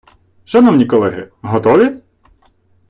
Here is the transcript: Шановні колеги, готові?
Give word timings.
Шановні 0.45 0.85
колеги, 0.85 1.29
готові? 1.41 2.01